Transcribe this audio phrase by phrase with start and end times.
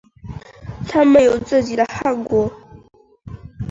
[0.89, 2.51] 他们有自己的汗国。